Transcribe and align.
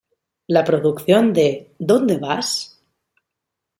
La 0.47 0.63
producción 0.65 1.31
de 1.31 1.75
¿Dónde 1.77 2.17
vas? 2.17 2.81